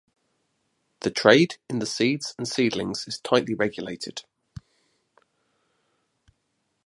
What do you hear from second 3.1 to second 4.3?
tightly regulated.